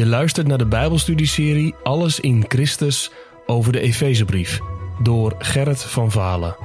Je 0.00 0.06
luistert 0.06 0.46
naar 0.46 0.58
de 0.58 0.66
Bijbelstudieserie 0.66 1.74
Alles 1.82 2.20
in 2.20 2.44
Christus 2.48 3.12
over 3.46 3.72
de 3.72 3.80
Efezebrief 3.80 4.60
door 5.02 5.34
Gerrit 5.38 5.82
van 5.82 6.10
Valen. 6.10 6.56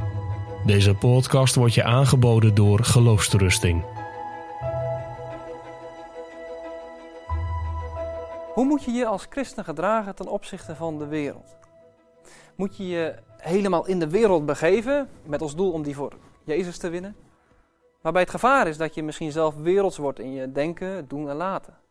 Deze 0.65 0.93
podcast 0.93 1.55
wordt 1.55 1.73
je 1.73 1.84
aangeboden 1.84 2.55
door 2.55 2.84
Geloofsterusting. 2.84 3.86
Hoe 8.54 8.66
moet 8.66 8.84
je 8.84 8.91
je 8.91 9.05
als 9.05 9.25
christen 9.29 9.63
gedragen 9.63 10.15
ten 10.15 10.27
opzichte 10.27 10.75
van 10.75 10.97
de 10.97 11.07
wereld? 11.07 11.57
Moet 12.55 12.77
je 12.77 12.88
je 12.88 13.15
helemaal 13.38 13.88
in 13.88 13.99
de 13.99 14.09
wereld 14.09 14.45
begeven 14.45 15.09
met 15.25 15.41
als 15.41 15.55
doel 15.55 15.71
om 15.71 15.83
die 15.83 15.95
voor 15.95 16.13
Jezus 16.43 16.77
te 16.77 16.89
winnen? 16.89 17.15
Waarbij 18.02 18.21
het 18.21 18.31
gevaar 18.31 18.67
is 18.67 18.77
dat 18.77 18.95
je 18.95 19.04
misschien 19.04 19.31
zelf 19.31 19.55
werelds 19.55 19.97
wordt 19.97 20.20
in 20.20 20.33
je 20.33 20.52
denken, 20.52 21.07
doen 21.07 21.29
en 21.29 21.36
laten. 21.36 21.83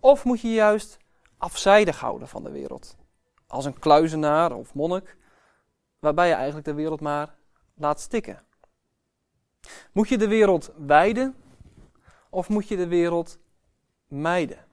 Of 0.00 0.24
moet 0.24 0.40
je 0.40 0.52
juist 0.52 0.98
afzijdig 1.38 2.00
houden 2.00 2.28
van 2.28 2.42
de 2.42 2.50
wereld. 2.50 2.96
Als 3.46 3.64
een 3.64 3.78
kluizenaar 3.78 4.52
of 4.52 4.74
monnik, 4.74 5.16
waarbij 5.98 6.28
je 6.28 6.34
eigenlijk 6.34 6.66
de 6.66 6.74
wereld 6.74 7.00
maar 7.00 7.34
laat 7.74 8.00
stikken. 8.00 8.44
Moet 9.92 10.08
je 10.08 10.18
de 10.18 10.28
wereld 10.28 10.72
wijden 10.76 11.34
of 12.30 12.48
moet 12.48 12.68
je 12.68 12.76
de 12.76 12.88
wereld 12.88 13.38
mijden? 14.06 14.64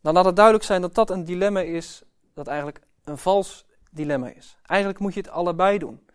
Dan 0.00 0.14
laat 0.14 0.24
het 0.24 0.36
duidelijk 0.36 0.64
zijn 0.64 0.80
dat 0.80 0.94
dat 0.94 1.10
een 1.10 1.24
dilemma 1.24 1.60
is 1.60 2.02
dat 2.34 2.46
eigenlijk 2.46 2.80
een 3.04 3.18
vals 3.18 3.66
dilemma 3.90 4.28
is. 4.28 4.58
Eigenlijk 4.62 5.00
moet 5.00 5.14
je 5.14 5.20
het 5.20 5.30
allebei 5.30 5.78
doen. 5.78 6.06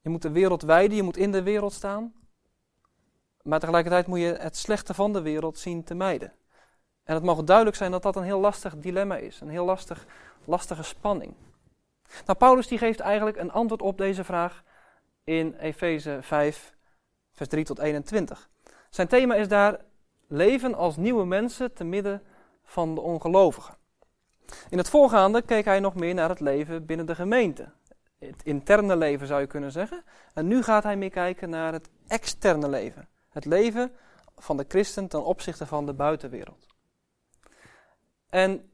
Je 0.00 0.08
moet 0.08 0.22
de 0.22 0.30
wereld 0.30 0.62
wijden, 0.62 0.96
je 0.96 1.02
moet 1.02 1.16
in 1.16 1.32
de 1.32 1.42
wereld 1.42 1.72
staan. 1.72 2.14
Maar 3.42 3.60
tegelijkertijd 3.60 4.06
moet 4.06 4.18
je 4.18 4.36
het 4.38 4.56
slechte 4.56 4.94
van 4.94 5.12
de 5.12 5.22
wereld 5.22 5.58
zien 5.58 5.84
te 5.84 5.94
mijden. 5.94 6.32
En 7.04 7.14
het 7.14 7.24
mag 7.24 7.44
duidelijk 7.44 7.76
zijn 7.76 7.90
dat 7.90 8.02
dat 8.02 8.16
een 8.16 8.22
heel 8.22 8.40
lastig 8.40 8.76
dilemma 8.76 9.16
is, 9.16 9.40
een 9.40 9.48
heel 9.48 9.64
lastig, 9.64 10.06
lastige 10.44 10.82
spanning. 10.82 11.34
Nou, 12.26 12.38
Paulus 12.38 12.66
die 12.66 12.78
geeft 12.78 13.00
eigenlijk 13.00 13.36
een 13.36 13.52
antwoord 13.52 13.82
op 13.82 13.98
deze 13.98 14.24
vraag 14.24 14.62
in 15.24 15.54
Efeze 15.54 16.18
5, 16.20 16.74
vers 17.32 17.48
3 17.48 17.64
tot 17.64 17.78
21. 17.78 18.50
Zijn 18.90 19.08
thema 19.08 19.34
is 19.34 19.48
daar 19.48 19.80
leven 20.26 20.74
als 20.74 20.96
nieuwe 20.96 21.24
mensen 21.24 21.72
te 21.72 21.84
midden 21.84 22.22
van 22.64 22.94
de 22.94 23.00
ongelovigen. 23.00 23.76
In 24.68 24.78
het 24.78 24.88
voorgaande 24.88 25.42
keek 25.42 25.64
hij 25.64 25.80
nog 25.80 25.94
meer 25.94 26.14
naar 26.14 26.28
het 26.28 26.40
leven 26.40 26.86
binnen 26.86 27.06
de 27.06 27.14
gemeente. 27.14 27.72
Het 28.18 28.42
interne 28.42 28.96
leven 28.96 29.26
zou 29.26 29.40
je 29.40 29.46
kunnen 29.46 29.72
zeggen. 29.72 30.04
En 30.34 30.46
nu 30.46 30.62
gaat 30.62 30.82
hij 30.82 30.96
meer 30.96 31.10
kijken 31.10 31.50
naar 31.50 31.72
het 31.72 31.88
externe 32.06 32.68
leven. 32.68 33.08
Het 33.28 33.44
leven 33.44 33.92
van 34.36 34.56
de 34.56 34.64
christen 34.68 35.08
ten 35.08 35.24
opzichte 35.24 35.66
van 35.66 35.86
de 35.86 35.92
buitenwereld. 35.92 36.71
En 38.32 38.70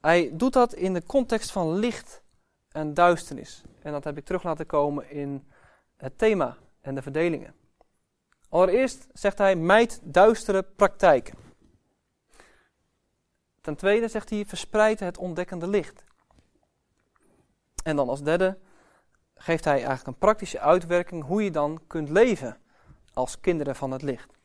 hij 0.00 0.30
doet 0.32 0.52
dat 0.52 0.74
in 0.74 0.94
de 0.94 1.04
context 1.04 1.50
van 1.50 1.74
licht 1.74 2.22
en 2.68 2.94
duisternis. 2.94 3.62
En 3.82 3.92
dat 3.92 4.04
heb 4.04 4.16
ik 4.16 4.24
terug 4.24 4.42
laten 4.42 4.66
komen 4.66 5.10
in 5.10 5.48
het 5.96 6.18
thema 6.18 6.56
en 6.80 6.94
de 6.94 7.02
verdelingen. 7.02 7.54
Allereerst 8.48 9.06
zegt 9.12 9.38
hij: 9.38 9.56
mijd 9.56 10.00
duistere 10.02 10.62
praktijken. 10.62 11.34
Ten 13.60 13.76
tweede 13.76 14.08
zegt 14.08 14.30
hij: 14.30 14.44
verspreid 14.46 15.00
het 15.00 15.18
ontdekkende 15.18 15.66
licht. 15.66 16.04
En 17.82 17.96
dan 17.96 18.08
als 18.08 18.22
derde 18.22 18.58
geeft 19.34 19.64
hij 19.64 19.74
eigenlijk 19.74 20.06
een 20.06 20.18
praktische 20.18 20.60
uitwerking 20.60 21.24
hoe 21.24 21.44
je 21.44 21.50
dan 21.50 21.80
kunt 21.86 22.08
leven 22.08 22.60
als 23.12 23.40
kinderen 23.40 23.76
van 23.76 23.90
het 23.90 24.02
licht. 24.02 24.37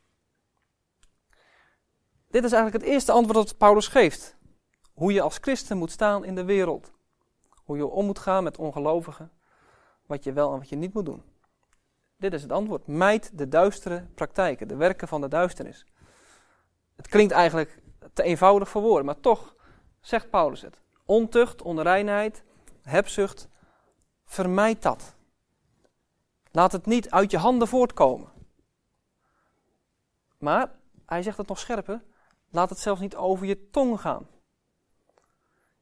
Dit 2.34 2.44
is 2.44 2.52
eigenlijk 2.52 2.84
het 2.84 2.92
eerste 2.92 3.12
antwoord 3.12 3.46
dat 3.46 3.58
Paulus 3.58 3.88
geeft. 3.88 4.36
Hoe 4.94 5.12
je 5.12 5.20
als 5.20 5.38
christen 5.40 5.78
moet 5.78 5.90
staan 5.90 6.24
in 6.24 6.34
de 6.34 6.44
wereld. 6.44 6.92
Hoe 7.64 7.76
je 7.76 7.86
om 7.86 8.06
moet 8.06 8.18
gaan 8.18 8.44
met 8.44 8.58
ongelovigen. 8.58 9.30
Wat 10.06 10.24
je 10.24 10.32
wel 10.32 10.52
en 10.52 10.58
wat 10.58 10.68
je 10.68 10.76
niet 10.76 10.94
moet 10.94 11.06
doen. 11.06 11.22
Dit 12.16 12.32
is 12.32 12.42
het 12.42 12.52
antwoord. 12.52 12.86
Mijd 12.86 13.38
de 13.38 13.48
duistere 13.48 14.06
praktijken, 14.14 14.68
de 14.68 14.76
werken 14.76 15.08
van 15.08 15.20
de 15.20 15.28
duisternis. 15.28 15.86
Het 16.96 17.08
klinkt 17.08 17.32
eigenlijk 17.32 17.82
te 18.12 18.22
eenvoudig 18.22 18.68
voor 18.68 18.82
woorden, 18.82 19.06
maar 19.06 19.20
toch 19.20 19.54
zegt 20.00 20.30
Paulus 20.30 20.60
het. 20.60 20.80
Ontucht, 21.04 21.62
onreinheid, 21.62 22.42
hebzucht, 22.82 23.48
vermijd 24.24 24.82
dat. 24.82 25.14
Laat 26.50 26.72
het 26.72 26.86
niet 26.86 27.10
uit 27.10 27.30
je 27.30 27.38
handen 27.38 27.68
voortkomen. 27.68 28.28
Maar, 30.38 30.70
hij 31.06 31.22
zegt 31.22 31.38
het 31.38 31.48
nog 31.48 31.58
scherper, 31.58 32.02
laat 32.54 32.70
het 32.70 32.78
zelfs 32.78 33.00
niet 33.00 33.16
over 33.16 33.46
je 33.46 33.70
tong 33.70 34.00
gaan. 34.00 34.26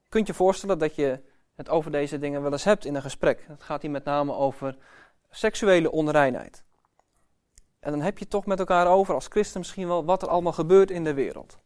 Je 0.02 0.08
kunt 0.08 0.26
je 0.26 0.34
voorstellen 0.34 0.78
dat 0.78 0.94
je 0.94 1.20
het 1.54 1.68
over 1.68 1.90
deze 1.90 2.18
dingen 2.18 2.42
wel 2.42 2.52
eens 2.52 2.64
hebt 2.64 2.84
in 2.84 2.94
een 2.94 3.02
gesprek. 3.02 3.44
Het 3.48 3.62
gaat 3.62 3.82
hier 3.82 3.90
met 3.90 4.04
name 4.04 4.32
over 4.32 4.76
seksuele 5.30 5.90
onreinheid. 5.90 6.64
En 7.80 7.90
dan 7.90 8.00
heb 8.00 8.18
je 8.18 8.28
toch 8.28 8.46
met 8.46 8.58
elkaar 8.58 8.86
over 8.86 9.14
als 9.14 9.26
christen 9.26 9.60
misschien 9.60 9.86
wel 9.86 10.04
wat 10.04 10.22
er 10.22 10.28
allemaal 10.28 10.52
gebeurt 10.52 10.90
in 10.90 11.04
de 11.04 11.14
wereld. 11.14 11.58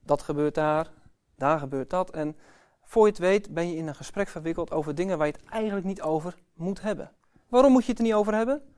Dat 0.00 0.22
gebeurt 0.22 0.54
daar, 0.54 0.90
daar 1.36 1.58
gebeurt 1.58 1.90
dat. 1.90 2.10
En 2.10 2.36
voor 2.82 3.04
je 3.04 3.10
het 3.10 3.20
weet 3.20 3.54
ben 3.54 3.68
je 3.68 3.76
in 3.76 3.86
een 3.86 3.94
gesprek 3.94 4.28
verwikkeld 4.28 4.70
over 4.70 4.94
dingen 4.94 5.18
waar 5.18 5.26
je 5.26 5.32
het 5.32 5.50
eigenlijk 5.50 5.86
niet 5.86 6.02
over 6.02 6.34
moet 6.54 6.80
hebben. 6.80 7.12
Waarom 7.48 7.72
moet 7.72 7.84
je 7.84 7.90
het 7.90 7.98
er 7.98 8.04
niet 8.04 8.14
over 8.14 8.34
hebben? 8.34 8.74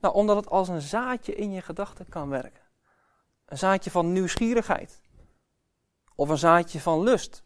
Nou, 0.00 0.14
omdat 0.14 0.36
het 0.36 0.48
als 0.48 0.68
een 0.68 0.80
zaadje 0.80 1.34
in 1.34 1.52
je 1.52 1.62
gedachten 1.62 2.08
kan 2.08 2.28
werken. 2.28 2.59
Een 3.50 3.58
zaadje 3.58 3.90
van 3.90 4.12
nieuwsgierigheid. 4.12 5.00
Of 6.14 6.28
een 6.28 6.38
zaadje 6.38 6.80
van 6.80 7.02
lust. 7.02 7.42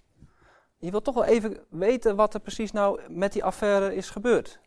Je 0.79 0.91
wilt 0.91 1.05
toch 1.05 1.15
wel 1.15 1.25
even 1.25 1.67
weten 1.71 2.17
wat 2.17 2.35
er 2.35 2.41
precies 2.41 2.73
nou 2.73 3.01
met 3.09 3.33
die 3.33 3.45
affaire 3.45 3.95
is 3.95 4.11
gebeurd. 4.11 4.61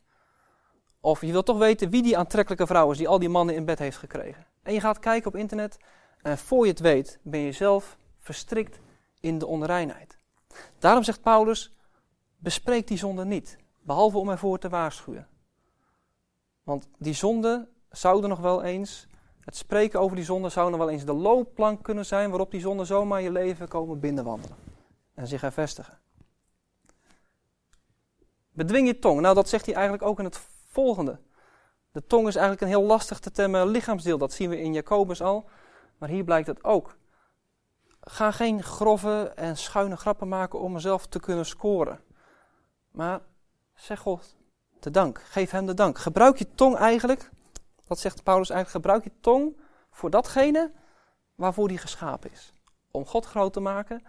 Of 1.00 1.22
je 1.22 1.32
wilt 1.32 1.46
toch 1.46 1.58
weten 1.58 1.90
wie 1.90 2.02
die 2.02 2.18
aantrekkelijke 2.18 2.68
vrouw 2.68 2.92
is 2.92 2.98
die 2.98 3.08
al 3.08 3.20
die 3.20 3.30
mannen 3.30 3.56
in 3.56 3.66
bed 3.66 3.80
heeft 3.80 3.98
gekregen. 3.98 4.46
En 4.64 4.74
je 4.74 4.80
gaat 4.80 5.00
kijken 5.00 5.28
op 5.28 5.36
internet 5.36 5.78
en 6.22 6.38
voor 6.38 6.66
je 6.66 6.72
het 6.72 6.80
weet 6.80 7.20
ben 7.24 7.40
je 7.40 7.52
zelf 7.52 7.98
verstrikt 8.20 8.80
in 9.20 9.38
de 9.38 9.46
onreinheid. 9.46 10.18
Daarom 10.80 11.04
zegt 11.04 11.22
Paulus, 11.22 11.76
bespreek 12.38 12.88
die 12.88 12.98
zonde 12.98 13.26
niet, 13.26 13.58
behalve 13.82 14.18
om 14.18 14.30
ervoor 14.30 14.60
te 14.60 14.70
waarschuwen. 14.70 15.28
Want 16.64 16.90
die 16.98 17.14
zonde 17.14 17.70
zouden 17.90 18.30
nog 18.30 18.40
wel 18.40 18.64
eens, 18.64 19.08
het 19.48 19.56
spreken 19.56 20.00
over 20.00 20.16
die 20.16 20.26
zonde 20.26 20.50
zou 20.50 20.70
nog 20.70 20.80
wel 20.80 20.90
eens 20.90 21.06
de 21.06 21.14
loopplank 21.14 21.84
kunnen 21.84 22.06
zijn 22.06 22.30
waarop 22.30 22.52
die 22.52 22.62
zonde 22.62 22.86
zomaar 22.86 23.22
je 23.22 23.32
leven 23.32 23.68
komen 23.68 24.00
binnenwandelen 24.00 24.58
en 25.14 25.28
zich 25.28 25.42
hervestigen. 25.42 26.00
Bedwing 28.52 28.88
je 28.88 29.00
tong. 29.00 29.22
Nou, 29.22 29.36
dat 29.36 29.50
zegt 29.50 29.66
hij 29.66 29.76
eigenlijk 29.76 30.04
ook 30.04 30.20
in 30.20 30.26
het 30.26 30.40
volgende. 30.70 31.20
De 31.92 32.06
tong 32.08 32.28
is 32.28 32.36
eigenlijk 32.36 32.62
een 32.62 32.78
heel 32.78 32.88
lastig 32.88 33.20
te 33.20 33.32
temmen 33.32 33.68
lichaamsdeel. 33.68 34.18
Dat 34.18 34.34
zien 34.34 34.50
we 34.50 34.62
in 34.62 34.74
Jacobus 34.74 35.22
al. 35.22 35.50
Maar 35.98 36.10
hier 36.10 36.24
blijkt 36.24 36.48
het 36.48 36.64
ook. 36.64 36.98
Ga 38.02 38.32
geen 38.32 38.64
grove 38.64 39.32
en 39.36 39.58
schuine 39.58 39.98
grappen 39.98 40.28
maken 40.28 40.60
om 40.60 40.72
mezelf 40.72 41.06
te 41.06 41.20
kunnen 41.20 41.46
scoren. 41.46 42.00
Maar 42.92 43.22
zeg 43.76 44.00
God 44.00 44.36
de 44.80 44.92
dank. 44.92 45.22
Geef 45.22 45.52
hem 45.52 45.66
de 45.66 45.74
dank. 45.74 45.98
Gebruik 45.98 46.38
je 46.38 46.54
tong 46.56 46.76
eigenlijk, 46.76 47.30
dat 47.88 48.00
zegt 48.00 48.24
Paulus 48.24 48.50
eigenlijk, 48.50 48.86
gebruik 48.86 49.04
je 49.04 49.22
tong 49.22 49.58
voor 49.92 50.10
datgene 50.10 50.72
waarvoor 51.36 51.68
die 51.68 51.78
geschapen 51.78 52.32
is. 52.32 52.54
Om 52.92 53.06
God 53.06 53.26
groot 53.26 53.54
te 53.54 53.60
maken, 53.60 54.04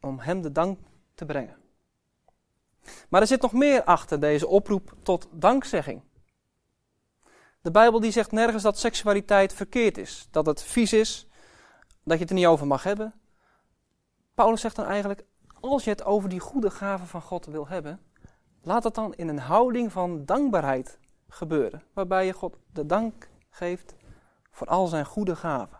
om 0.00 0.18
hem 0.18 0.42
de 0.42 0.52
dank 0.52 0.78
te 1.14 1.24
brengen. 1.24 1.56
Maar 3.08 3.20
er 3.20 3.26
zit 3.26 3.42
nog 3.42 3.52
meer 3.52 3.84
achter 3.84 4.20
deze 4.20 4.46
oproep 4.46 4.94
tot 5.02 5.28
dankzegging. 5.32 6.02
De 7.60 7.70
Bijbel 7.70 8.00
die 8.00 8.10
zegt 8.10 8.32
nergens 8.32 8.62
dat 8.62 8.78
seksualiteit 8.78 9.52
verkeerd 9.52 9.98
is, 9.98 10.28
dat 10.30 10.46
het 10.46 10.62
vies 10.62 10.92
is, 10.92 11.26
dat 12.04 12.16
je 12.16 12.20
het 12.20 12.28
er 12.28 12.34
niet 12.34 12.46
over 12.46 12.66
mag 12.66 12.82
hebben. 12.82 13.14
Paulus 14.34 14.60
zegt 14.60 14.76
dan 14.76 14.84
eigenlijk, 14.84 15.24
als 15.60 15.84
je 15.84 15.90
het 15.90 16.04
over 16.04 16.28
die 16.28 16.40
goede 16.40 16.70
gaven 16.70 17.06
van 17.06 17.22
God 17.22 17.46
wil 17.46 17.68
hebben, 17.68 18.00
laat 18.62 18.84
het 18.84 18.94
dan 18.94 19.14
in 19.14 19.28
een 19.28 19.38
houding 19.38 19.92
van 19.92 20.24
dankbaarheid 20.24 20.98
gebeuren, 21.30 21.82
waarbij 21.92 22.26
je 22.26 22.32
God 22.32 22.58
de 22.72 22.86
dank 22.86 23.28
geeft 23.50 23.94
voor 24.50 24.66
al 24.66 24.86
zijn 24.86 25.04
goede 25.04 25.36
gaven. 25.36 25.78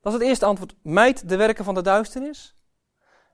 Dat 0.00 0.12
is 0.12 0.20
het 0.20 0.28
eerste 0.28 0.44
antwoord. 0.44 0.74
Mijd 0.82 1.28
de 1.28 1.36
werken 1.36 1.64
van 1.64 1.74
de 1.74 1.82
duisternis. 1.82 2.56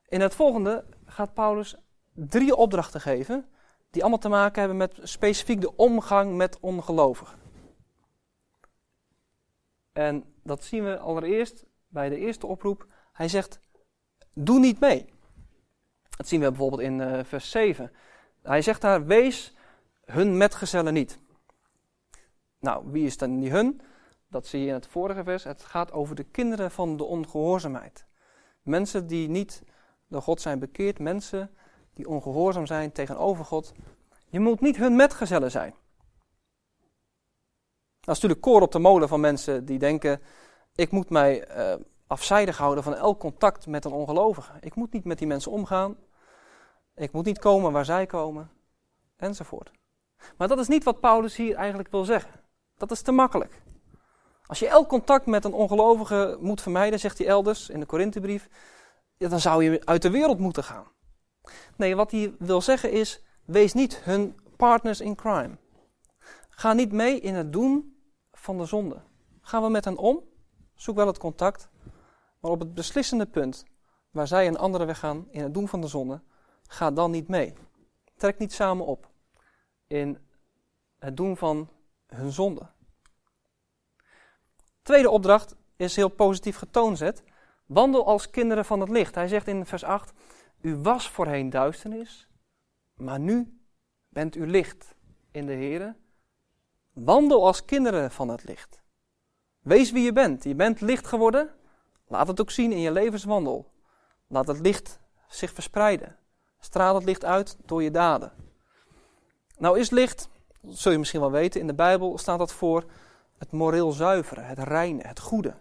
In 0.08 0.20
het 0.20 0.34
volgende 0.34 0.84
gaat 1.04 1.34
Paulus 1.34 1.76
drie 2.12 2.56
opdrachten 2.56 3.00
geven, 3.00 3.48
die 3.90 4.02
allemaal 4.02 4.20
te 4.20 4.28
maken 4.28 4.58
hebben 4.58 4.76
met 4.76 4.98
specifiek 5.02 5.60
de 5.60 5.76
omgang 5.76 6.36
met 6.36 6.60
ongelovigen. 6.60 7.38
En 9.92 10.34
dat 10.42 10.64
zien 10.64 10.84
we 10.84 10.98
allereerst 10.98 11.64
bij 11.88 12.08
de 12.08 12.16
eerste 12.16 12.46
oproep. 12.46 12.86
Hij 13.12 13.28
zegt: 13.28 13.60
Doe 14.32 14.58
niet 14.58 14.80
mee. 14.80 15.12
Dat 16.16 16.28
zien 16.28 16.40
we 16.40 16.48
bijvoorbeeld 16.48 16.82
in 16.82 16.98
uh, 16.98 17.24
vers 17.24 17.50
7. 17.50 17.92
Hij 18.42 18.62
zegt 18.62 18.80
daar: 18.80 19.06
Wees 19.06 19.54
hun 20.04 20.36
metgezellen 20.36 20.92
niet. 20.92 21.18
Nou, 22.58 22.84
wie 22.90 23.06
is 23.06 23.16
dan 23.16 23.40
die 23.40 23.50
hun? 23.50 23.80
Dat 24.28 24.46
zie 24.46 24.60
je 24.60 24.66
in 24.66 24.74
het 24.74 24.86
vorige 24.86 25.24
vers. 25.24 25.44
Het 25.44 25.62
gaat 25.62 25.92
over 25.92 26.14
de 26.14 26.24
kinderen 26.24 26.70
van 26.70 26.96
de 26.96 27.04
ongehoorzaamheid. 27.04 28.06
Mensen 28.62 29.06
die 29.06 29.28
niet 29.28 29.62
door 30.08 30.22
God 30.22 30.40
zijn 30.40 30.58
bekeerd, 30.58 30.98
mensen 30.98 31.50
die 31.94 32.08
ongehoorzaam 32.08 32.66
zijn 32.66 32.92
tegenover 32.92 33.44
God. 33.44 33.72
Je 34.28 34.40
moet 34.40 34.60
niet 34.60 34.76
hun 34.76 34.96
metgezellen 34.96 35.50
zijn. 35.50 35.74
Dat 38.00 38.16
is 38.16 38.22
natuurlijk 38.22 38.40
koor 38.40 38.60
op 38.62 38.72
de 38.72 38.78
molen 38.78 39.08
van 39.08 39.20
mensen 39.20 39.64
die 39.64 39.78
denken: 39.78 40.20
ik 40.74 40.90
moet 40.90 41.10
mij 41.10 41.56
uh, 41.56 41.74
afzijdig 42.06 42.58
houden 42.58 42.84
van 42.84 42.94
elk 42.94 43.20
contact 43.20 43.66
met 43.66 43.84
een 43.84 43.92
ongelovige. 43.92 44.52
Ik 44.60 44.74
moet 44.74 44.92
niet 44.92 45.04
met 45.04 45.18
die 45.18 45.26
mensen 45.26 45.52
omgaan. 45.52 45.96
Ik 47.02 47.12
moet 47.12 47.24
niet 47.24 47.38
komen 47.38 47.72
waar 47.72 47.84
zij 47.84 48.06
komen. 48.06 48.50
Enzovoort. 49.16 49.70
Maar 50.36 50.48
dat 50.48 50.58
is 50.58 50.68
niet 50.68 50.84
wat 50.84 51.00
Paulus 51.00 51.36
hier 51.36 51.56
eigenlijk 51.56 51.90
wil 51.90 52.04
zeggen. 52.04 52.40
Dat 52.76 52.90
is 52.90 53.02
te 53.02 53.12
makkelijk. 53.12 53.62
Als 54.46 54.58
je 54.58 54.68
elk 54.68 54.88
contact 54.88 55.26
met 55.26 55.44
een 55.44 55.52
ongelovige 55.52 56.36
moet 56.40 56.60
vermijden, 56.60 57.00
zegt 57.00 57.18
hij 57.18 57.26
elders 57.26 57.68
in 57.68 57.80
de 57.80 57.86
Korinthebrief, 57.86 58.48
dan 59.16 59.40
zou 59.40 59.64
je 59.64 59.84
uit 59.84 60.02
de 60.02 60.10
wereld 60.10 60.38
moeten 60.38 60.64
gaan. 60.64 60.86
Nee, 61.76 61.96
wat 61.96 62.10
hij 62.10 62.34
wil 62.38 62.60
zeggen 62.60 62.90
is, 62.90 63.24
wees 63.44 63.72
niet 63.72 63.96
hun 63.96 64.40
partners 64.56 65.00
in 65.00 65.14
crime. 65.14 65.58
Ga 66.48 66.72
niet 66.72 66.92
mee 66.92 67.20
in 67.20 67.34
het 67.34 67.52
doen 67.52 67.96
van 68.32 68.58
de 68.58 68.64
zonde. 68.64 69.02
Gaan 69.40 69.62
we 69.62 69.68
met 69.68 69.84
hen 69.84 69.96
om? 69.96 70.22
Zoek 70.74 70.96
wel 70.96 71.06
het 71.06 71.18
contact. 71.18 71.68
Maar 72.40 72.50
op 72.50 72.60
het 72.60 72.74
beslissende 72.74 73.26
punt, 73.26 73.64
waar 74.10 74.26
zij 74.26 74.46
een 74.46 74.58
andere 74.58 74.84
weg 74.84 74.98
gaan 74.98 75.26
in 75.30 75.42
het 75.42 75.54
doen 75.54 75.68
van 75.68 75.80
de 75.80 75.86
zonde, 75.86 76.22
ga 76.72 76.90
dan 76.90 77.10
niet 77.10 77.28
mee. 77.28 77.54
Trek 78.16 78.38
niet 78.38 78.52
samen 78.52 78.86
op 78.86 79.10
in 79.86 80.18
het 80.98 81.16
doen 81.16 81.36
van 81.36 81.68
hun 82.06 82.32
zonde. 82.32 82.70
Tweede 84.82 85.10
opdracht 85.10 85.54
is 85.76 85.96
heel 85.96 86.08
positief 86.08 86.56
getoonzet. 86.56 87.22
Wandel 87.66 88.06
als 88.06 88.30
kinderen 88.30 88.64
van 88.64 88.80
het 88.80 88.88
licht. 88.88 89.14
Hij 89.14 89.28
zegt 89.28 89.46
in 89.46 89.66
vers 89.66 89.84
8: 89.84 90.12
U 90.60 90.76
was 90.76 91.08
voorheen 91.08 91.50
duisternis, 91.50 92.28
maar 92.94 93.20
nu 93.20 93.60
bent 94.08 94.36
u 94.36 94.46
licht 94.46 94.94
in 95.30 95.46
de 95.46 95.54
Here. 95.54 95.96
Wandel 96.92 97.46
als 97.46 97.64
kinderen 97.64 98.10
van 98.10 98.28
het 98.28 98.44
licht. 98.44 98.82
Wees 99.60 99.92
wie 99.92 100.04
je 100.04 100.12
bent. 100.12 100.44
Je 100.44 100.54
bent 100.54 100.80
licht 100.80 101.06
geworden. 101.06 101.54
Laat 102.06 102.28
het 102.28 102.40
ook 102.40 102.50
zien 102.50 102.72
in 102.72 102.80
je 102.80 102.92
levenswandel. 102.92 103.72
Laat 104.26 104.46
het 104.46 104.60
licht 104.60 105.00
zich 105.28 105.52
verspreiden. 105.52 106.20
Straal 106.64 106.94
het 106.94 107.04
licht 107.04 107.24
uit 107.24 107.56
door 107.66 107.82
je 107.82 107.90
daden. 107.90 108.32
Nou 109.58 109.78
is 109.78 109.90
licht, 109.90 110.28
dat 110.60 110.78
zul 110.78 110.92
je 110.92 110.98
misschien 110.98 111.20
wel 111.20 111.30
weten, 111.30 111.60
in 111.60 111.66
de 111.66 111.74
Bijbel 111.74 112.18
staat 112.18 112.38
dat 112.38 112.52
voor 112.52 112.84
het 113.38 113.52
moreel 113.52 113.92
zuivere, 113.92 114.40
het 114.40 114.58
reine, 114.58 115.06
het 115.06 115.20
goede. 115.20 115.54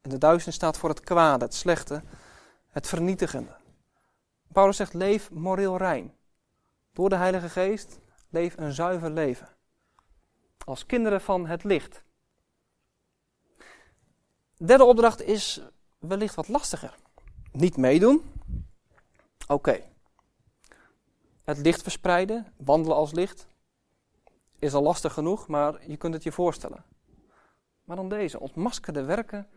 En 0.00 0.10
de 0.10 0.18
duisternis 0.18 0.54
staat 0.54 0.78
voor 0.78 0.88
het 0.88 1.00
kwade, 1.00 1.44
het 1.44 1.54
slechte, 1.54 2.02
het 2.68 2.86
vernietigende. 2.86 3.56
Paulus 4.52 4.76
zegt: 4.76 4.94
leef 4.94 5.30
moreel 5.30 5.76
rein. 5.76 6.14
Door 6.92 7.08
de 7.08 7.16
Heilige 7.16 7.48
Geest 7.48 7.98
leef 8.28 8.56
een 8.56 8.72
zuiver 8.72 9.10
leven. 9.10 9.48
Als 10.64 10.86
kinderen 10.86 11.20
van 11.20 11.46
het 11.46 11.64
licht. 11.64 12.04
De 14.56 14.64
derde 14.64 14.84
opdracht 14.84 15.22
is 15.22 15.60
wellicht 15.98 16.34
wat 16.34 16.48
lastiger. 16.48 16.94
Niet 17.52 17.76
meedoen. 17.76 18.32
Oké. 19.46 19.91
Het 21.44 21.58
licht 21.58 21.82
verspreiden, 21.82 22.52
wandelen 22.56 22.96
als 22.96 23.12
licht, 23.12 23.46
is 24.58 24.74
al 24.74 24.82
lastig 24.82 25.12
genoeg, 25.12 25.48
maar 25.48 25.90
je 25.90 25.96
kunt 25.96 26.14
het 26.14 26.22
je 26.22 26.32
voorstellen. 26.32 26.84
Maar 27.84 27.96
dan 27.96 28.08
deze, 28.08 28.40
ontmasker 28.40 28.92
de 28.92 29.04
werken 29.04 29.48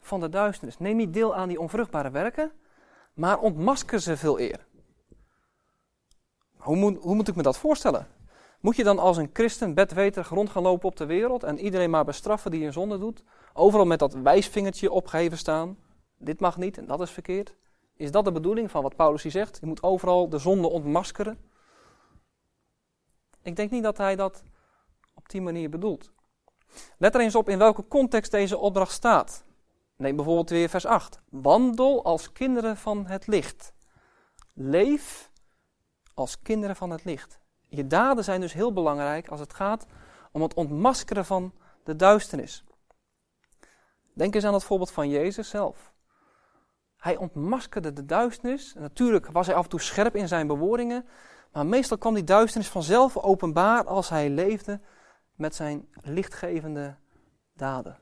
van 0.00 0.20
de 0.20 0.28
duisternis. 0.28 0.78
Neem 0.78 0.96
niet 0.96 1.14
deel 1.14 1.34
aan 1.34 1.48
die 1.48 1.60
onvruchtbare 1.60 2.10
werken, 2.10 2.52
maar 3.14 3.38
ontmasker 3.38 4.00
ze 4.00 4.16
veel 4.16 4.40
eer. 4.40 4.66
Hoe 6.56 6.76
moet, 6.76 7.02
hoe 7.02 7.14
moet 7.14 7.28
ik 7.28 7.36
me 7.36 7.42
dat 7.42 7.58
voorstellen? 7.58 8.06
Moet 8.60 8.76
je 8.76 8.84
dan 8.84 8.98
als 8.98 9.16
een 9.16 9.30
christen 9.32 9.74
bedweterig 9.74 10.28
rond 10.28 10.50
gaan 10.50 10.62
lopen 10.62 10.88
op 10.88 10.96
de 10.96 11.06
wereld 11.06 11.42
en 11.42 11.58
iedereen 11.58 11.90
maar 11.90 12.04
bestraffen 12.04 12.50
die 12.50 12.64
een 12.64 12.72
zonde 12.72 12.98
doet? 12.98 13.24
Overal 13.52 13.86
met 13.86 13.98
dat 13.98 14.12
wijsvingertje 14.12 14.90
opgeheven 14.90 15.38
staan. 15.38 15.78
Dit 16.18 16.40
mag 16.40 16.56
niet 16.56 16.78
en 16.78 16.86
dat 16.86 17.00
is 17.00 17.10
verkeerd. 17.10 17.54
Is 18.00 18.10
dat 18.10 18.24
de 18.24 18.32
bedoeling 18.32 18.70
van 18.70 18.82
wat 18.82 18.96
Paulus 18.96 19.22
hier 19.22 19.32
zegt? 19.32 19.58
Je 19.60 19.66
moet 19.66 19.82
overal 19.82 20.28
de 20.28 20.38
zonde 20.38 20.68
ontmaskeren. 20.68 21.38
Ik 23.42 23.56
denk 23.56 23.70
niet 23.70 23.82
dat 23.82 23.96
hij 23.96 24.16
dat 24.16 24.42
op 25.14 25.28
die 25.28 25.40
manier 25.40 25.70
bedoelt. 25.70 26.12
Let 26.98 27.14
er 27.14 27.20
eens 27.20 27.34
op 27.34 27.48
in 27.48 27.58
welke 27.58 27.88
context 27.88 28.30
deze 28.30 28.58
opdracht 28.58 28.92
staat. 28.92 29.44
Neem 29.96 30.16
bijvoorbeeld 30.16 30.50
weer 30.50 30.68
vers 30.68 30.86
8. 30.86 31.20
Wandel 31.28 32.04
als 32.04 32.32
kinderen 32.32 32.76
van 32.76 33.06
het 33.06 33.26
licht. 33.26 33.72
Leef 34.54 35.30
als 36.14 36.42
kinderen 36.42 36.76
van 36.76 36.90
het 36.90 37.04
licht. 37.04 37.40
Je 37.68 37.86
daden 37.86 38.24
zijn 38.24 38.40
dus 38.40 38.52
heel 38.52 38.72
belangrijk 38.72 39.28
als 39.28 39.40
het 39.40 39.54
gaat 39.54 39.86
om 40.32 40.42
het 40.42 40.54
ontmaskeren 40.54 41.24
van 41.24 41.54
de 41.84 41.96
duisternis. 41.96 42.64
Denk 44.14 44.34
eens 44.34 44.44
aan 44.44 44.54
het 44.54 44.64
voorbeeld 44.64 44.90
van 44.90 45.08
Jezus 45.08 45.48
zelf. 45.48 45.92
Hij 47.00 47.16
ontmaskerde 47.16 47.92
de 47.92 48.04
duisternis. 48.04 48.74
natuurlijk 48.78 49.30
was 49.30 49.46
hij 49.46 49.56
af 49.56 49.62
en 49.62 49.70
toe 49.70 49.80
scherp 49.80 50.16
in 50.16 50.28
zijn 50.28 50.46
bewoordingen. 50.46 51.06
Maar 51.52 51.66
meestal 51.66 51.98
kwam 51.98 52.14
die 52.14 52.24
duisternis 52.24 52.68
vanzelf 52.68 53.16
openbaar 53.16 53.84
als 53.84 54.08
hij 54.08 54.30
leefde 54.30 54.80
met 55.34 55.54
zijn 55.54 55.88
lichtgevende 56.02 56.96
daden. 57.52 57.98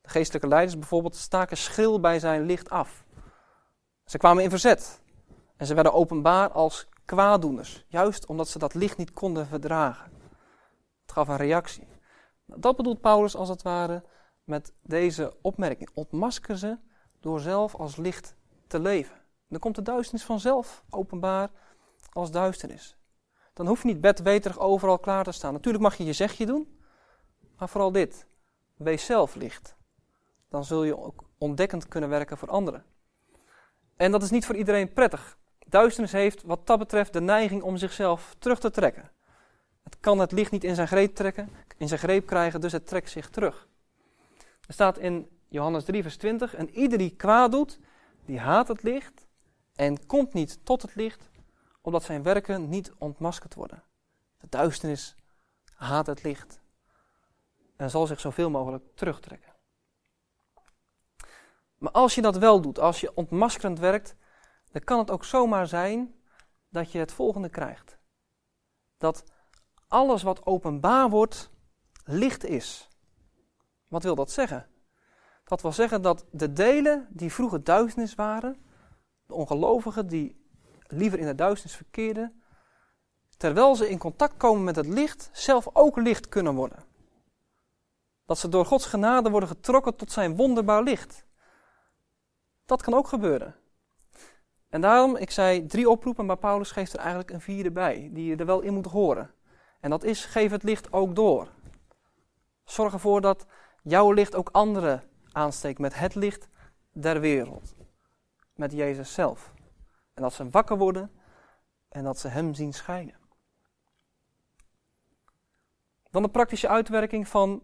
De 0.00 0.08
geestelijke 0.08 0.48
leiders 0.48 0.78
bijvoorbeeld 0.78 1.16
staken 1.16 1.56
schil 1.56 2.00
bij 2.00 2.18
zijn 2.18 2.42
licht 2.42 2.70
af. 2.70 3.04
Ze 4.04 4.18
kwamen 4.18 4.42
in 4.42 4.50
verzet. 4.50 5.00
En 5.56 5.66
ze 5.66 5.74
werden 5.74 5.92
openbaar 5.92 6.50
als 6.50 6.88
kwaaddoeners. 7.04 7.84
Juist 7.88 8.26
omdat 8.26 8.48
ze 8.48 8.58
dat 8.58 8.74
licht 8.74 8.96
niet 8.96 9.12
konden 9.12 9.46
verdragen. 9.46 10.12
Het 11.02 11.12
gaf 11.12 11.28
een 11.28 11.36
reactie. 11.36 11.86
Dat 12.46 12.76
bedoelt 12.76 13.00
Paulus 13.00 13.36
als 13.36 13.48
het 13.48 13.62
ware 13.62 14.04
met 14.44 14.72
deze 14.82 15.36
opmerking. 15.42 15.90
Ontmasker 15.94 16.58
ze 16.58 16.78
door 17.24 17.40
zelf 17.40 17.74
als 17.74 17.96
licht 17.96 18.34
te 18.66 18.78
leven. 18.78 19.16
Dan 19.48 19.58
komt 19.58 19.74
de 19.74 19.82
duisternis 19.82 20.24
vanzelf 20.24 20.84
openbaar 20.90 21.50
als 22.12 22.30
duisternis. 22.30 22.96
Dan 23.52 23.66
hoef 23.66 23.82
je 23.82 23.88
niet 23.88 24.00
bedweterig 24.00 24.58
overal 24.58 24.98
klaar 24.98 25.24
te 25.24 25.32
staan. 25.32 25.52
Natuurlijk 25.52 25.84
mag 25.84 25.96
je 25.96 26.04
je 26.04 26.12
zegje 26.12 26.46
doen, 26.46 26.80
maar 27.58 27.68
vooral 27.68 27.92
dit. 27.92 28.26
Wees 28.76 29.04
zelf 29.04 29.34
licht. 29.34 29.76
Dan 30.48 30.64
zul 30.64 30.84
je 30.84 30.98
ook 30.98 31.24
ontdekkend 31.38 31.88
kunnen 31.88 32.10
werken 32.10 32.38
voor 32.38 32.50
anderen. 32.50 32.84
En 33.96 34.10
dat 34.10 34.22
is 34.22 34.30
niet 34.30 34.46
voor 34.46 34.56
iedereen 34.56 34.92
prettig. 34.92 35.38
Duisternis 35.66 36.12
heeft 36.12 36.42
wat 36.42 36.66
dat 36.66 36.78
betreft 36.78 37.12
de 37.12 37.20
neiging 37.20 37.62
om 37.62 37.76
zichzelf 37.76 38.34
terug 38.38 38.60
te 38.60 38.70
trekken. 38.70 39.10
Het 39.82 40.00
kan 40.00 40.18
het 40.18 40.32
licht 40.32 40.50
niet 40.50 40.64
in 40.64 40.74
zijn 40.74 40.88
greep 40.88 41.14
trekken, 41.14 41.50
in 41.76 41.88
zijn 41.88 42.00
greep 42.00 42.26
krijgen, 42.26 42.60
dus 42.60 42.72
het 42.72 42.86
trekt 42.86 43.10
zich 43.10 43.30
terug. 43.30 43.68
Er 44.66 44.72
staat 44.72 44.98
in 44.98 45.33
Johannes 45.54 45.84
3, 45.84 46.02
vers 46.02 46.16
20: 46.16 46.54
En 46.54 46.70
ieder 46.70 46.98
die 46.98 47.16
kwaad 47.16 47.52
doet, 47.52 47.78
die 48.24 48.38
haat 48.38 48.68
het 48.68 48.82
licht 48.82 49.26
en 49.74 50.06
komt 50.06 50.32
niet 50.32 50.64
tot 50.64 50.82
het 50.82 50.94
licht, 50.94 51.30
omdat 51.80 52.02
zijn 52.02 52.22
werken 52.22 52.68
niet 52.68 52.92
ontmaskerd 52.98 53.54
worden. 53.54 53.82
De 54.40 54.46
duisternis 54.48 55.16
haat 55.74 56.06
het 56.06 56.22
licht 56.22 56.60
en 57.76 57.90
zal 57.90 58.06
zich 58.06 58.20
zoveel 58.20 58.50
mogelijk 58.50 58.84
terugtrekken. 58.94 59.52
Maar 61.78 61.92
als 61.92 62.14
je 62.14 62.22
dat 62.22 62.36
wel 62.36 62.60
doet, 62.60 62.78
als 62.78 63.00
je 63.00 63.14
ontmaskerend 63.14 63.78
werkt, 63.78 64.16
dan 64.72 64.84
kan 64.84 64.98
het 64.98 65.10
ook 65.10 65.24
zomaar 65.24 65.66
zijn 65.66 66.14
dat 66.68 66.92
je 66.92 66.98
het 66.98 67.12
volgende 67.12 67.48
krijgt. 67.48 67.98
Dat 68.96 69.24
alles 69.88 70.22
wat 70.22 70.46
openbaar 70.46 71.10
wordt, 71.10 71.50
licht 72.04 72.44
is. 72.44 72.88
Wat 73.88 74.02
wil 74.02 74.14
dat 74.14 74.30
zeggen? 74.30 74.72
Dat 75.44 75.62
wil 75.62 75.72
zeggen 75.72 76.02
dat 76.02 76.24
de 76.30 76.52
delen 76.52 77.06
die 77.10 77.32
vroeger 77.32 77.64
duisternis 77.64 78.14
waren, 78.14 78.56
de 79.26 79.34
ongelovigen 79.34 80.06
die 80.06 80.42
liever 80.86 81.18
in 81.18 81.26
de 81.26 81.34
duisternis 81.34 81.76
verkeerden, 81.76 82.42
terwijl 83.36 83.74
ze 83.74 83.88
in 83.88 83.98
contact 83.98 84.36
komen 84.36 84.64
met 84.64 84.76
het 84.76 84.86
licht, 84.86 85.30
zelf 85.32 85.68
ook 85.72 85.96
licht 85.96 86.28
kunnen 86.28 86.54
worden. 86.54 86.84
Dat 88.26 88.38
ze 88.38 88.48
door 88.48 88.66
Gods 88.66 88.86
genade 88.86 89.30
worden 89.30 89.48
getrokken 89.48 89.96
tot 89.96 90.12
zijn 90.12 90.36
wonderbaar 90.36 90.82
licht. 90.82 91.26
Dat 92.64 92.82
kan 92.82 92.94
ook 92.94 93.08
gebeuren. 93.08 93.54
En 94.68 94.80
daarom, 94.80 95.16
ik 95.16 95.30
zei 95.30 95.66
drie 95.66 95.90
oproepen, 95.90 96.26
maar 96.26 96.36
Paulus 96.36 96.70
geeft 96.70 96.92
er 96.92 96.98
eigenlijk 96.98 97.30
een 97.30 97.40
vierde 97.40 97.70
bij, 97.70 98.10
die 98.12 98.24
je 98.24 98.36
er 98.36 98.46
wel 98.46 98.60
in 98.60 98.74
moet 98.74 98.86
horen. 98.86 99.34
En 99.80 99.90
dat 99.90 100.04
is, 100.04 100.24
geef 100.24 100.50
het 100.50 100.62
licht 100.62 100.92
ook 100.92 101.14
door. 101.14 101.48
Zorg 102.64 102.92
ervoor 102.92 103.20
dat 103.20 103.46
jouw 103.82 104.12
licht 104.12 104.34
ook 104.34 104.48
anderen 104.52 105.02
aansteekt 105.34 105.78
met 105.78 105.94
het 105.94 106.14
licht 106.14 106.48
der 106.92 107.20
wereld. 107.20 107.74
Met 108.54 108.72
Jezus 108.72 109.14
zelf. 109.14 109.52
En 110.14 110.22
dat 110.22 110.32
ze 110.32 110.48
wakker 110.48 110.78
worden 110.78 111.10
en 111.88 112.04
dat 112.04 112.18
ze 112.18 112.28
Hem 112.28 112.54
zien 112.54 112.72
schijnen. 112.72 113.16
Dan 116.10 116.22
de 116.22 116.28
praktische 116.28 116.68
uitwerking 116.68 117.28
van 117.28 117.62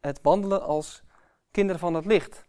het 0.00 0.20
wandelen 0.22 0.62
als 0.62 1.02
kinderen 1.50 1.80
van 1.80 1.94
het 1.94 2.04
licht. 2.04 2.44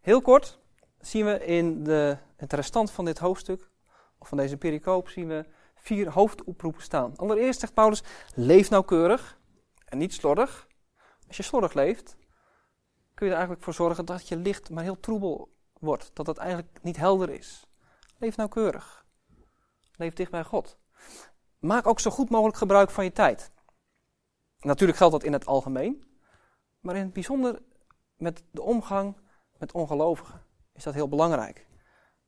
Heel 0.00 0.22
kort 0.22 0.58
zien 1.00 1.24
we 1.24 1.44
in 1.44 1.84
de, 1.84 2.18
het 2.36 2.52
restant 2.52 2.90
van 2.90 3.04
dit 3.04 3.18
hoofdstuk, 3.18 3.70
of 4.18 4.28
van 4.28 4.38
deze 4.38 4.56
pericoop, 4.56 5.08
zien 5.08 5.28
we 5.28 5.46
vier 5.74 6.10
hoofdoproepen 6.10 6.82
staan. 6.82 7.16
Allereerst 7.16 7.60
zegt 7.60 7.74
Paulus, 7.74 8.02
leef 8.34 8.70
nauwkeurig 8.70 9.38
en 9.84 9.98
niet 9.98 10.14
slordig. 10.14 10.66
Als 11.26 11.36
je 11.36 11.42
slordig 11.42 11.72
leeft, 11.72 12.16
kun 13.16 13.26
je 13.26 13.32
er 13.32 13.38
eigenlijk 13.38 13.62
voor 13.62 13.74
zorgen 13.74 14.04
dat 14.04 14.28
je 14.28 14.36
licht 14.36 14.70
maar 14.70 14.82
heel 14.82 15.00
troebel 15.00 15.54
wordt. 15.72 16.10
Dat 16.12 16.26
het 16.26 16.36
eigenlijk 16.36 16.82
niet 16.82 16.96
helder 16.96 17.30
is. 17.30 17.66
Leef 18.18 18.36
nauwkeurig. 18.36 19.04
Leef 19.96 20.14
dicht 20.14 20.30
bij 20.30 20.44
God. 20.44 20.78
Maak 21.58 21.86
ook 21.86 22.00
zo 22.00 22.10
goed 22.10 22.30
mogelijk 22.30 22.56
gebruik 22.56 22.90
van 22.90 23.04
je 23.04 23.12
tijd. 23.12 23.50
Natuurlijk 24.58 24.98
geldt 24.98 25.12
dat 25.12 25.22
in 25.22 25.32
het 25.32 25.46
algemeen, 25.46 26.04
maar 26.80 26.96
in 26.96 27.02
het 27.02 27.12
bijzonder 27.12 27.62
met 28.16 28.42
de 28.50 28.62
omgang 28.62 29.16
met 29.58 29.72
ongelovigen 29.72 30.42
is 30.72 30.84
dat 30.84 30.94
heel 30.94 31.08
belangrijk. 31.08 31.66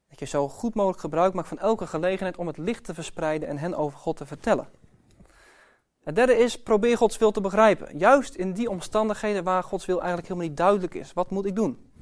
Dat 0.09 0.18
je 0.18 0.26
zo 0.26 0.49
goed 0.49 0.75
mogelijk 0.75 1.00
gebruik 1.00 1.35
maakt 1.35 1.49
van 1.49 1.59
elke 1.59 1.87
gelegenheid 1.87 2.37
om 2.37 2.47
het 2.47 2.59
licht 2.59 2.85
te 2.85 2.95
verspreiden 2.95 3.49
en 3.49 3.59
hen 3.59 3.75
over 3.75 3.99
God 3.99 4.16
te 4.16 4.26
vertellen. 4.26 4.71
Het 6.08 6.16
derde 6.16 6.36
is, 6.36 6.62
probeer 6.62 6.96
Gods 6.96 7.18
wil 7.18 7.30
te 7.30 7.40
begrijpen. 7.40 7.98
Juist 7.98 8.34
in 8.34 8.52
die 8.52 8.70
omstandigheden 8.70 9.44
waar 9.44 9.62
Gods 9.62 9.86
wil 9.86 9.96
eigenlijk 9.98 10.28
helemaal 10.28 10.48
niet 10.48 10.56
duidelijk 10.56 10.94
is. 10.94 11.12
Wat 11.12 11.30
moet 11.30 11.46
ik 11.46 11.56
doen? 11.56 11.92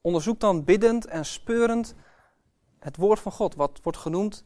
Onderzoek 0.00 0.40
dan 0.40 0.64
biddend 0.64 1.06
en 1.06 1.24
speurend 1.24 1.94
het 2.78 2.96
woord 2.96 3.20
van 3.20 3.32
God, 3.32 3.54
wat 3.54 3.80
wordt 3.82 3.98
genoemd 3.98 4.44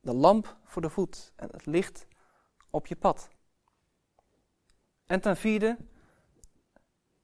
de 0.00 0.12
lamp 0.12 0.56
voor 0.64 0.82
de 0.82 0.90
voet 0.90 1.32
en 1.36 1.48
het 1.52 1.66
licht 1.66 2.06
op 2.70 2.86
je 2.86 2.96
pad. 2.96 3.28
En 5.06 5.20
ten 5.20 5.36
vierde, 5.36 5.76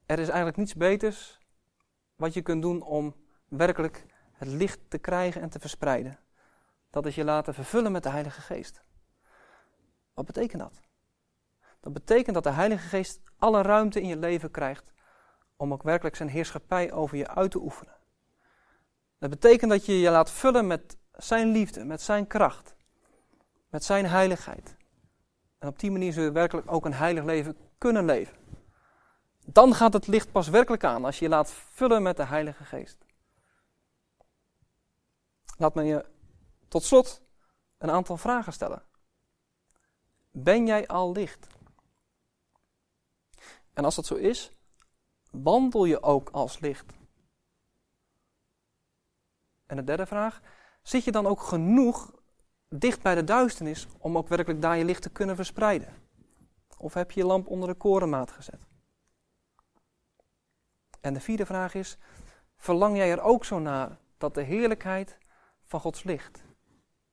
er 0.07 0.19
is 0.19 0.29
eigenlijk 0.29 0.57
niets 0.57 0.75
beters 0.75 1.39
wat 2.17 2.35
je 2.35 2.43
kunt 2.43 2.63
doen 2.63 2.83
om 2.83 3.15
werkelijk 3.49 4.07
het 4.33 4.49
licht 4.49 4.81
te 4.89 4.99
krijgen 4.99 5.43
en 5.43 5.51
te 5.51 5.61
verspreiden. 5.61 6.19
Dat 6.91 7.07
is 7.07 7.15
je 7.15 7.25
laten 7.25 7.55
vervullen 7.55 7.93
met 7.93 8.03
de 8.03 8.11
Heilige 8.11 8.41
Geest. 8.41 8.87
Wat 10.19 10.27
betekent 10.27 10.63
dat? 10.63 10.81
Dat 11.81 11.93
betekent 11.93 12.35
dat 12.35 12.45
de 12.45 12.51
Heilige 12.51 12.89
Geest 12.89 13.21
alle 13.37 13.63
ruimte 13.63 14.01
in 14.01 14.09
je 14.09 14.17
leven 14.17 14.51
krijgt 14.51 14.93
om 15.57 15.73
ook 15.73 15.83
werkelijk 15.83 16.17
zijn 16.17 16.29
heerschappij 16.29 16.93
over 16.93 17.17
je 17.17 17.29
uit 17.29 17.51
te 17.51 17.59
oefenen. 17.59 17.97
Dat 19.19 19.31
betekent 19.31 19.71
dat 19.71 19.87
je 19.87 20.01
je 20.01 20.11
laat 20.11 20.31
vullen 20.31 20.67
met 20.67 20.97
zijn 21.13 21.49
liefde, 21.49 21.85
met 21.85 22.03
zijn 22.03 22.27
kracht, 22.27 22.77
met 23.69 23.85
zijn 23.85 24.07
heiligheid. 24.07 24.77
En 25.59 25.69
op 25.69 25.79
die 25.79 25.91
manier 25.91 26.13
zul 26.13 26.23
je 26.23 26.33
werkelijk 26.33 26.73
ook 26.73 26.85
een 26.85 26.95
heilig 26.95 27.25
leven 27.25 27.57
kunnen 27.79 28.05
leven. 28.05 28.37
Dan 29.45 29.75
gaat 29.75 29.93
het 29.93 30.07
licht 30.07 30.33
pas 30.33 30.49
werkelijk 30.49 30.85
aan 30.85 31.05
als 31.05 31.19
je 31.19 31.25
je 31.25 31.31
laat 31.31 31.51
vullen 31.51 32.03
met 32.03 32.17
de 32.17 32.25
Heilige 32.25 32.65
Geest. 32.65 33.05
Laat 35.57 35.75
me 35.75 35.83
je 35.83 36.05
tot 36.69 36.83
slot 36.83 37.23
een 37.79 37.91
aantal 37.91 38.17
vragen 38.17 38.53
stellen. 38.53 38.88
Ben 40.43 40.67
jij 40.67 40.87
al 40.87 41.13
licht? 41.13 41.47
En 43.73 43.85
als 43.85 43.95
dat 43.95 44.07
zo 44.07 44.15
is, 44.15 44.53
wandel 45.31 45.85
je 45.85 46.03
ook 46.03 46.29
als 46.31 46.59
licht? 46.59 46.93
En 49.67 49.77
de 49.77 49.85
derde 49.85 50.07
vraag, 50.07 50.41
zit 50.83 51.05
je 51.05 51.13
dan 51.13 51.27
ook 51.27 51.41
genoeg 51.41 52.13
dicht 52.69 53.03
bij 53.03 53.15
de 53.15 53.25
duisternis 53.25 53.87
om 53.99 54.17
ook 54.17 54.29
werkelijk 54.29 54.63
daar 54.63 54.77
je 54.77 54.85
licht 54.85 55.03
te 55.03 55.11
kunnen 55.11 55.37
verspreiden? 55.37 55.95
Of 56.77 56.95
heb 56.95 57.11
je 57.11 57.21
je 57.21 57.27
lamp 57.27 57.47
onder 57.47 57.69
de 57.69 57.75
korenmaat 57.75 58.31
gezet? 58.31 58.67
En 61.01 61.15
de 61.15 61.21
vierde 61.21 61.47
vraag 61.47 61.75
is, 61.75 61.99
verlang 62.57 62.97
jij 62.97 63.11
er 63.11 63.21
ook 63.21 63.45
zo 63.45 63.59
naar 63.59 63.99
dat 64.19 64.35
de 64.35 64.43
heerlijkheid 64.43 65.19
van 65.63 65.81
Gods 65.81 66.03
licht 66.03 66.45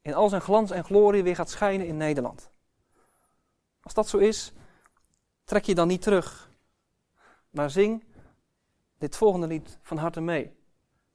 in 0.02 0.14
al 0.14 0.30
zijn 0.30 0.42
glans 0.42 0.72
en 0.72 0.84
glorie 0.84 1.24
weer 1.24 1.36
gaat 1.36 1.50
schijnen 1.50 1.88
in 1.88 1.98
Nederland? 1.98 2.54
Als 3.86 3.94
dat 3.94 4.08
zo 4.08 4.18
is, 4.18 4.54
trek 5.44 5.64
je 5.64 5.76
dan 5.76 5.88
niet 5.88 6.02
terug, 6.02 6.50
maar 7.50 7.70
zing 7.70 8.04
dit 8.98 9.16
volgende 9.16 9.48
lied 9.48 9.80
van 9.82 9.98
harte 9.98 10.22
mee. 10.22 10.56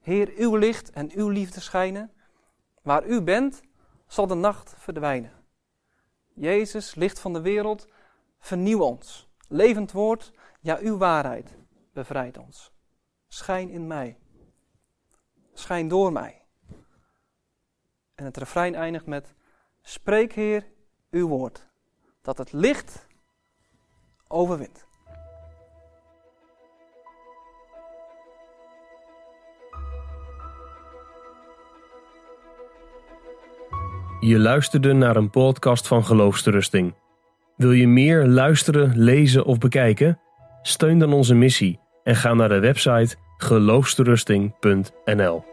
Heer, 0.01 0.33
uw 0.37 0.57
licht 0.57 0.91
en 0.91 1.11
uw 1.13 1.29
liefde 1.29 1.61
schijnen. 1.61 2.13
Waar 2.83 3.07
u 3.07 3.23
bent, 3.23 3.61
zal 4.07 4.27
de 4.27 4.35
nacht 4.35 4.75
verdwijnen. 4.79 5.33
Jezus, 6.35 6.95
licht 6.95 7.21
van 7.21 7.33
de 7.33 7.41
wereld, 7.41 7.87
vernieuw 8.39 8.83
ons. 8.83 9.29
Levend 9.49 9.93
woord, 9.93 10.33
ja, 10.61 10.79
uw 10.81 10.97
waarheid 10.97 11.57
bevrijdt 11.93 12.39
ons. 12.39 12.73
Schijn 13.27 13.71
in 13.71 13.87
mij. 13.87 14.19
Schijn 15.53 15.89
door 15.89 16.13
mij. 16.13 16.47
En 18.15 18.25
het 18.25 18.37
refrein 18.37 18.75
eindigt 18.75 19.07
met: 19.07 19.35
Spreek, 19.83 20.33
Heer, 20.33 20.73
uw 21.11 21.29
woord, 21.29 21.70
dat 22.23 22.39
het 22.39 22.53
licht 22.53 23.07
overwint. 24.29 24.89
Je 34.21 34.39
luisterde 34.39 34.93
naar 34.93 35.17
een 35.17 35.31
podcast 35.31 35.87
van 35.87 36.05
Geloofsterusting. 36.05 36.95
Wil 37.57 37.73
je 37.73 37.89
meer 37.89 38.27
luisteren, 38.27 38.99
lezen 38.99 39.45
of 39.45 39.59
bekijken? 39.59 40.21
Steun 40.63 40.99
dan 40.99 41.13
onze 41.13 41.35
missie 41.35 41.81
en 42.03 42.17
ga 42.17 42.35
naar 42.35 42.49
de 42.49 42.59
website 42.59 43.17
geloofsterusting.nl. 43.37 45.50